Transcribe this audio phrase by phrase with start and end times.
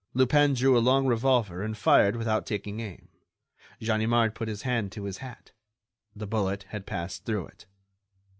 [0.15, 3.09] Lupin drew a long revolver and fired without taking aim.
[3.79, 5.51] Ganimard put his hand to his hat:
[6.15, 7.67] the bullet had passed through it.